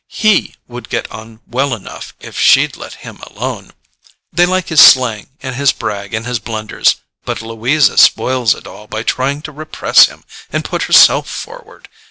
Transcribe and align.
HE 0.09 0.55
would 0.67 0.89
get 0.89 1.07
on 1.11 1.41
well 1.45 1.75
enough 1.75 2.15
if 2.19 2.35
she'd 2.39 2.75
let 2.75 2.95
him 3.05 3.17
alone; 3.21 3.71
they 4.33 4.47
like 4.47 4.69
his 4.69 4.81
slang 4.81 5.29
and 5.43 5.53
his 5.55 5.71
brag 5.71 6.11
and 6.15 6.25
his 6.25 6.39
blunders. 6.39 6.95
But 7.23 7.43
Louisa 7.43 7.99
spoils 7.99 8.55
it 8.55 8.65
all 8.65 8.87
by 8.87 9.03
trying 9.03 9.43
to 9.43 9.51
repress 9.51 10.07
him 10.07 10.23
and 10.51 10.65
put 10.65 10.85
herself 10.89 11.29
forward. 11.29 11.87